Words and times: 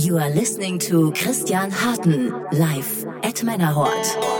You 0.00 0.16
are 0.16 0.30
listening 0.30 0.78
to 0.88 1.12
Christian 1.12 1.70
Harten 1.70 2.30
live 2.52 3.04
at 3.22 3.42
Männerhort. 3.44 4.39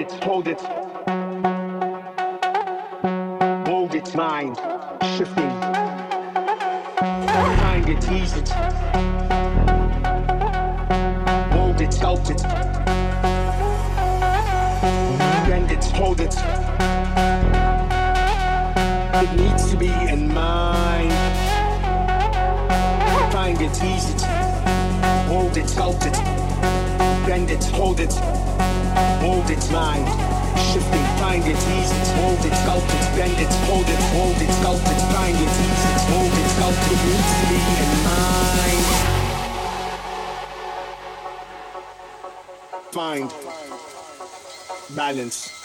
it, 0.00 0.12
hold 0.24 0.48
it. 0.48 0.62
Mold 3.66 3.94
it, 3.94 4.14
mind, 4.14 4.56
shifting. 5.16 5.50
Find 7.60 7.88
it, 7.88 8.10
ease 8.10 8.34
it. 8.36 8.48
Mold 11.54 11.80
it, 11.82 11.90
sculpt 11.90 12.30
it. 12.30 12.42
Bend 15.46 15.70
it, 15.70 15.84
hold 15.84 16.20
it. 16.20 16.34
It 19.22 19.36
needs 19.36 19.70
to 19.70 19.76
be 19.76 19.92
in 20.08 20.32
mind 20.32 21.12
find 23.30 23.60
it, 23.60 23.70
ease 23.84 24.10
it, 24.10 24.22
hold 25.28 25.56
it, 25.56 25.66
sculpt 25.66 26.06
it, 26.06 27.26
bend 27.26 27.50
it, 27.50 27.64
hold 27.64 28.00
it, 28.00 28.49
hold 29.20 29.48
it, 29.50 29.62
mind, 29.70 30.06
shifting, 30.72 31.06
find 31.20 31.44
it, 31.44 31.56
ease 31.76 31.92
it, 31.92 32.08
hold 32.20 32.40
it, 32.44 32.54
sculpt 32.62 32.90
it, 32.96 33.04
bend 33.16 33.38
it, 33.38 33.52
hold 33.68 33.88
it, 33.88 34.02
hold 34.16 34.38
it, 34.40 34.50
sculpt 34.60 34.88
it, 34.92 35.00
find 35.14 35.36
it, 35.36 35.52
ease 35.66 35.84
it, 35.90 36.00
hold 36.10 36.32
it, 36.40 36.46
sculpt 36.56 36.86
it, 36.92 37.00
to 37.38 37.44
be 37.50 37.58
in 37.82 37.90
mind. 38.08 38.50
Find 42.92 43.30
balance. 44.96 45.59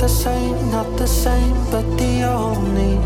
the 0.00 0.08
same, 0.08 0.70
not 0.70 0.96
the 0.96 1.06
same, 1.06 1.54
but 1.70 1.84
the 1.98 2.22
only 2.22 2.96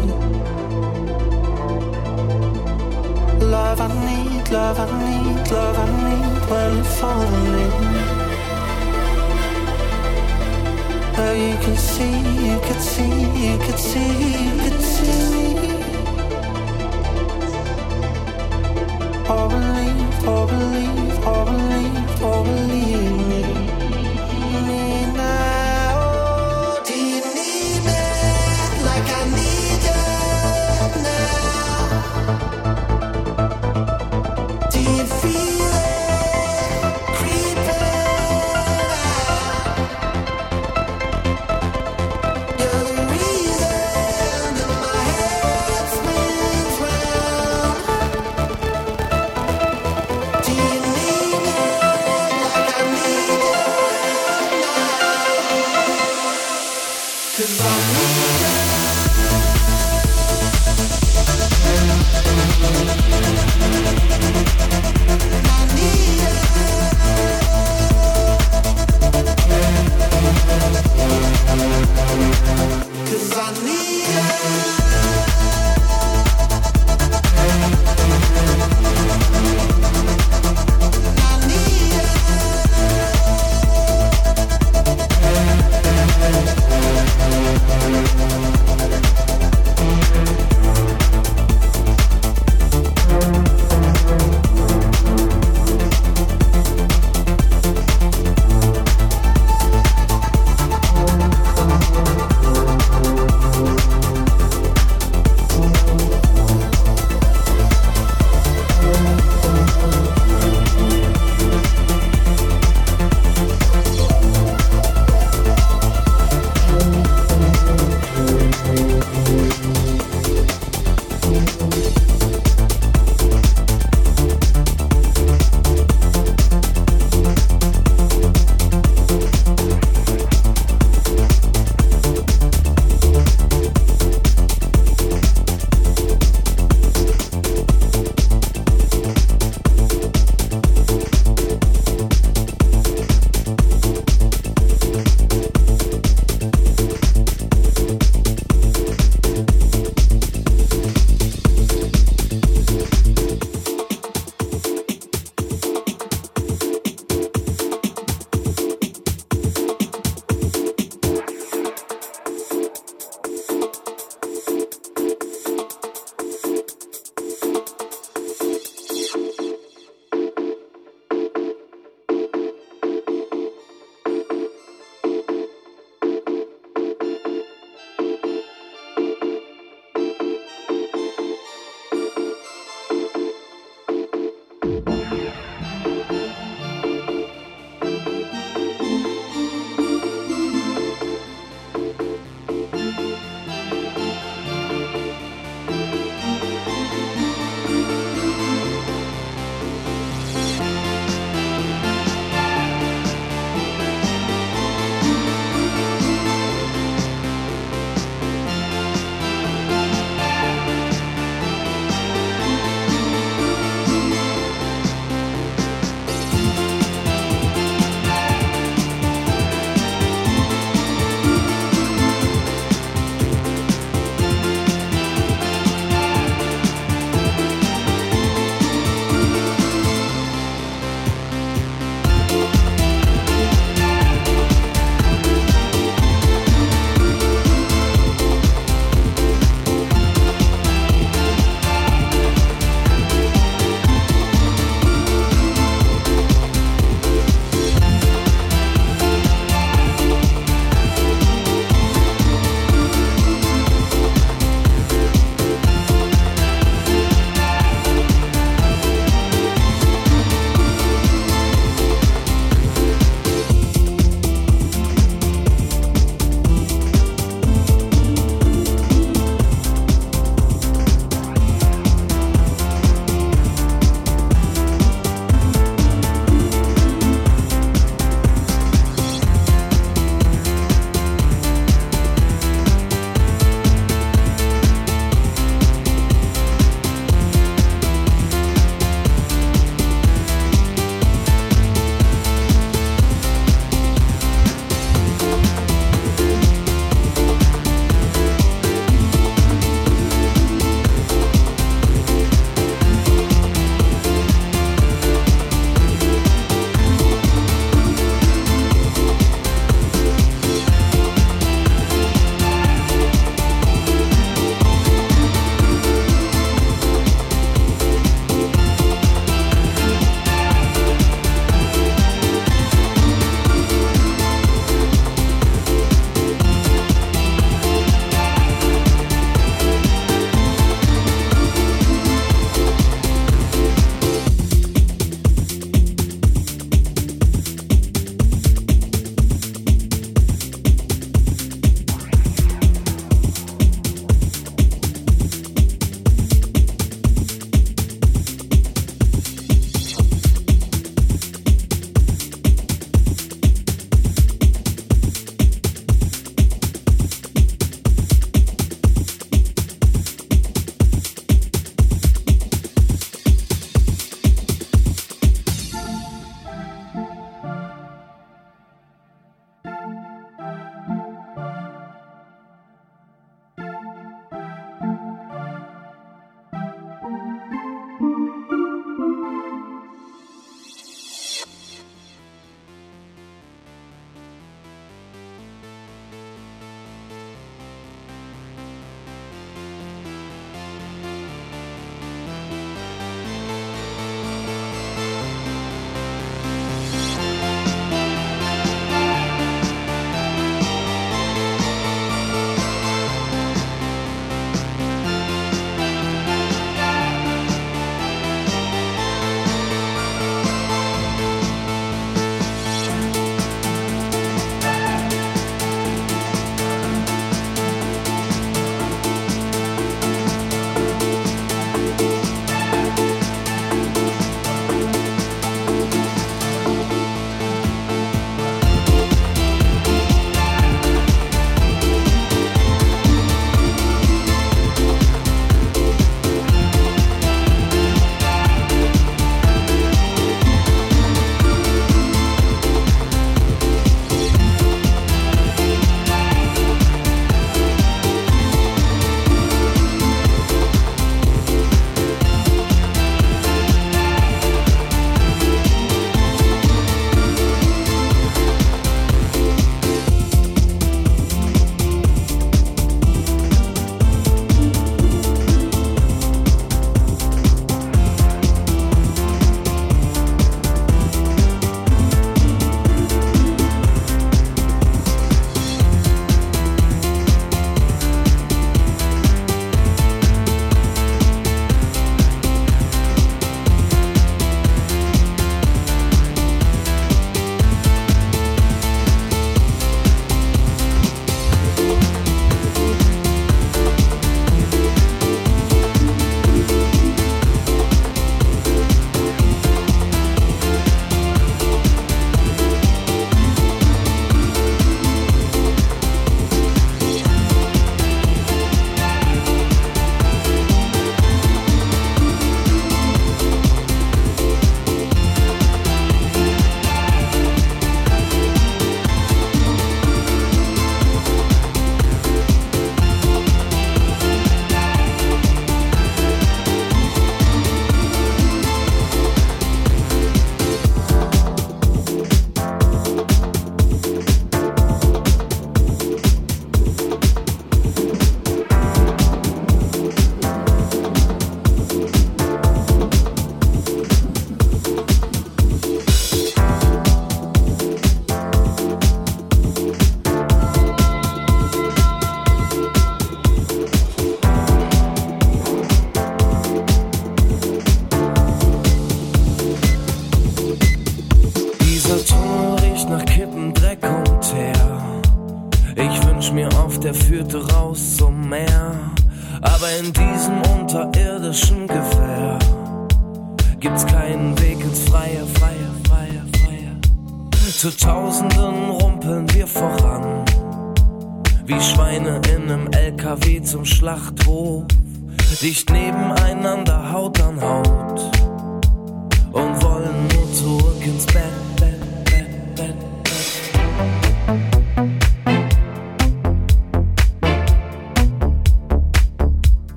love 3.44 3.80
I 3.80 3.88
need, 4.06 4.48
love 4.50 4.78
I 4.78 4.86
need, 5.02 5.50
love 5.50 5.76
I 5.76 5.86
need. 6.06 6.50
Well, 6.50 6.78
if 6.78 7.02
only 7.02 8.04
now 11.16 11.32
you 11.32 11.56
can 11.64 11.76
see, 11.76 12.16
you 12.46 12.58
can 12.60 12.80
see, 12.80 13.14
you 13.44 13.58
can 13.58 13.76
see. 13.76 14.23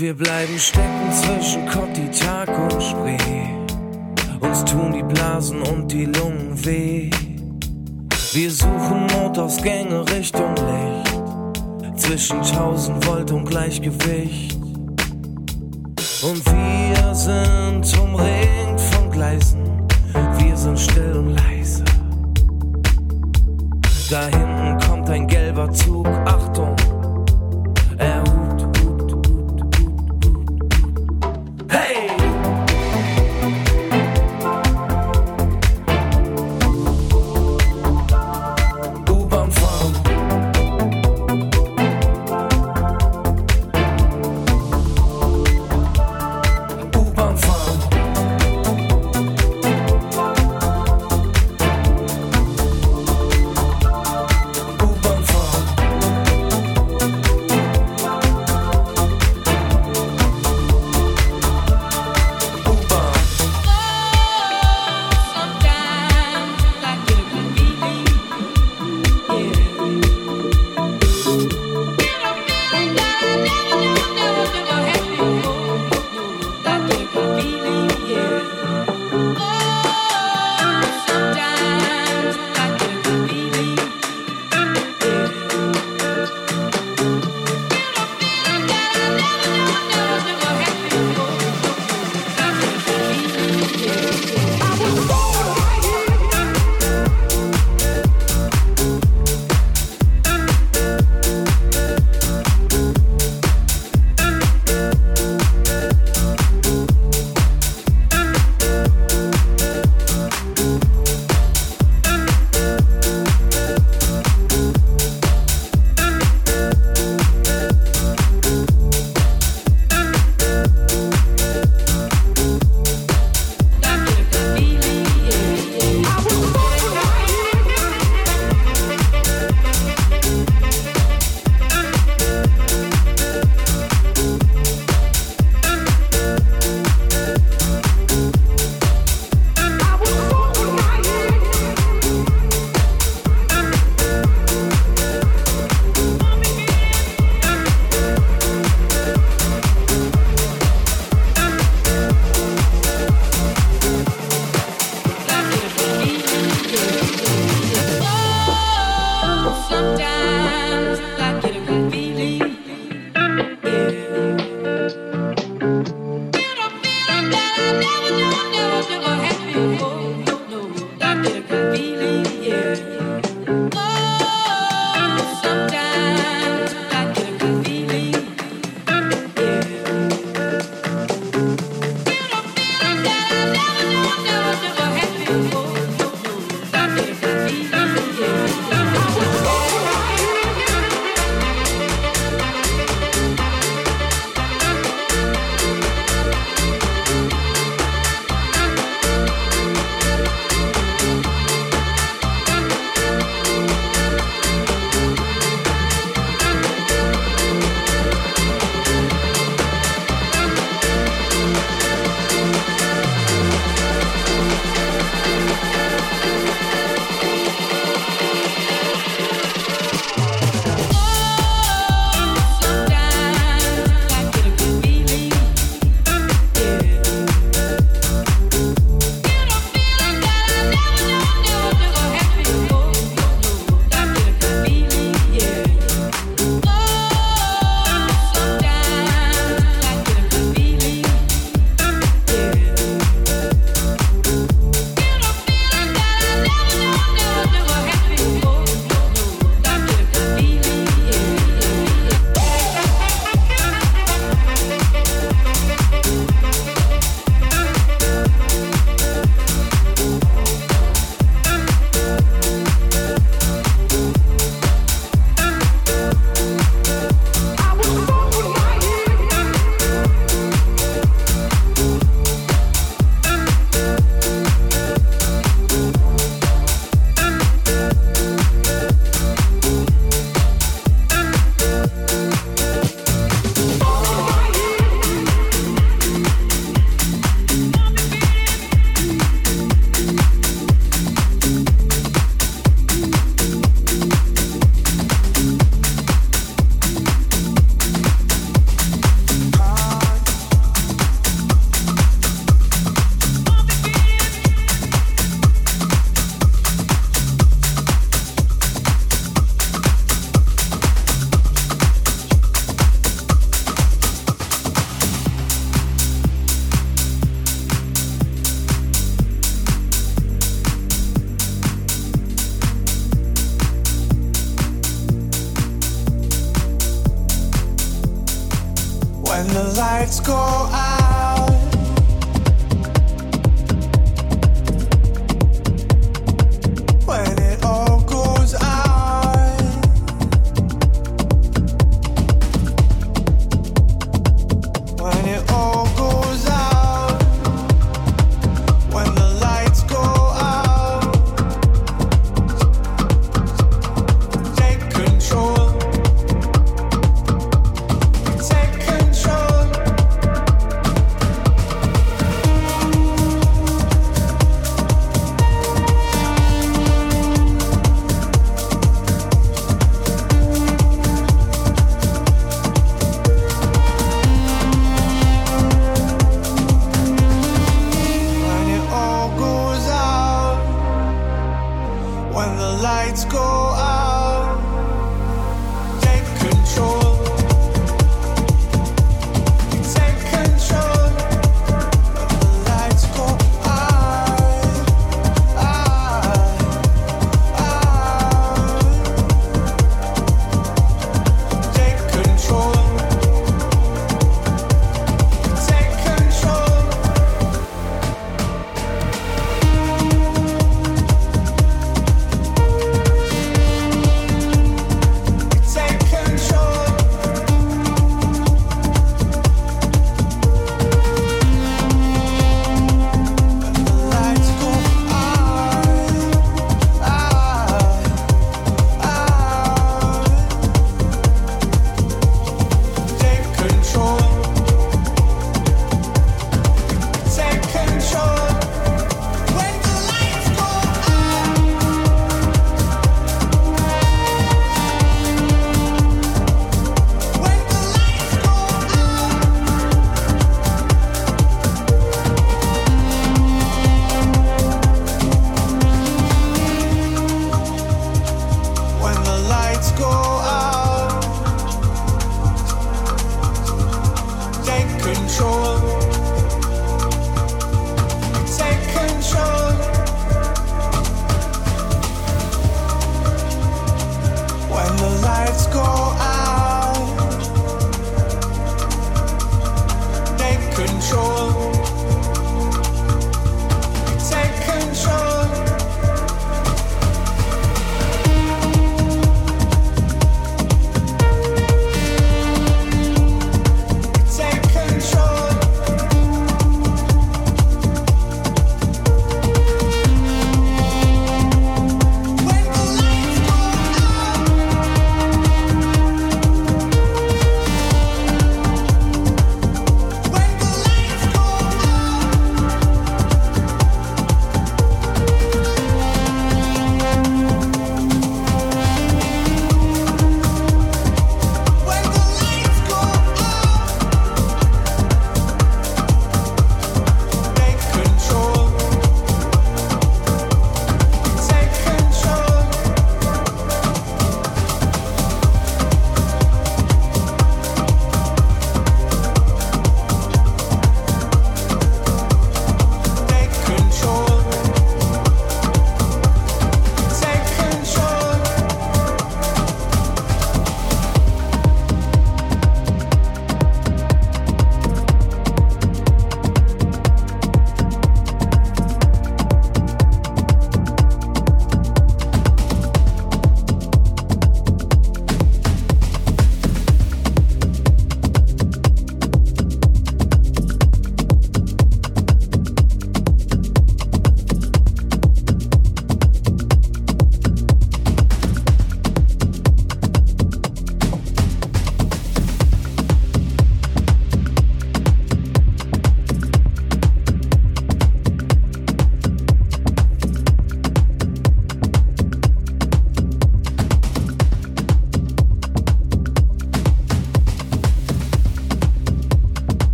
Wir 0.00 0.14
bleiben 0.14 0.58
stecken 0.58 1.12
zwischen 1.12 1.66
Kotti, 1.66 2.10
Tag 2.10 2.48
und 2.48 2.82
Spree. 2.82 3.18
Uns 4.40 4.64
tun 4.64 4.92
die 4.92 5.02
Blasen 5.02 5.60
und 5.60 5.92
die 5.92 6.06
Lungen 6.06 6.64
weh. 6.64 7.10
Wir 8.32 8.50
suchen 8.50 9.06
Notausgänge 9.08 10.08
Richtung 10.10 10.54
Licht. 10.54 12.00
Zwischen 12.00 12.38
1000 12.38 13.06
Volt 13.06 13.30
und 13.30 13.44
Gleichgewicht. 13.44 14.56
Und 16.22 16.46
wir 16.46 17.14
sind 17.14 17.98
umringt 17.98 18.80
von 18.92 19.10
Gleisen. 19.10 19.86
Wir 20.38 20.56
sind 20.56 20.78
still 20.78 21.16
und 21.18 21.36
leise. 21.36 21.84
Da 24.08 24.22
hinten 24.22 24.78
kommt 24.88 25.10
ein 25.10 25.26
gelber 25.26 25.70
Zug. 25.72 26.06
Achtung, 26.06 26.39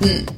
Christian 0.00 0.24
Hartn. 0.24 0.29